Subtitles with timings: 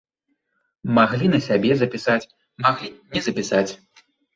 [0.99, 2.21] Маглі на сябе запісаць,
[2.67, 3.67] маглі не запісаць.